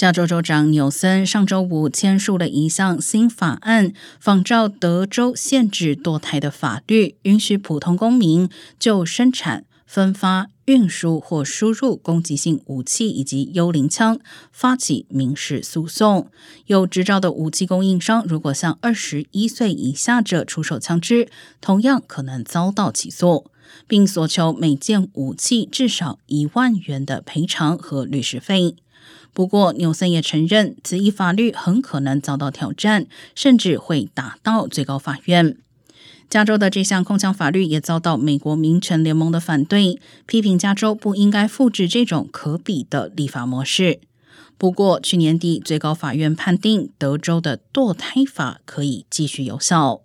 [0.00, 14.18] 加州州长纽森上周五签署了一项新法案，仿照德州限制堕胎的法律，允许普通公民就生产、分发、运输或输入攻击性武器以及幽灵枪
[14.50, 16.30] 发起民事诉讼。
[16.64, 21.28] 有执照的武器供应商如果向二十一岁以下者出售枪支，
[21.60, 23.50] 同样可能遭到起诉，
[23.86, 28.76] 并索求每件武器至少一万元的赔偿和律师费。
[29.32, 35.56] 不过，纽森也承认，此一法律很可能遭到挑战，甚至会打到最高法院。
[36.28, 44.00] 加州的这项控枪法律也遭到美国民权联盟的反对，批评加州不应该复制这种可比的立法模式。
[44.56, 50.02] 不过，去年底最高法院判定德州的堕胎法可以继续有效。